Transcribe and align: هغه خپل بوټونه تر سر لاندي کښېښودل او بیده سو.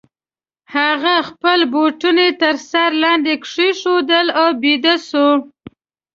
هغه 0.75 1.15
خپل 1.29 1.59
بوټونه 1.73 2.25
تر 2.41 2.55
سر 2.69 2.89
لاندي 3.01 3.35
کښېښودل 3.43 4.27
او 4.39 4.47
بیده 4.61 4.95
سو. 5.09 5.27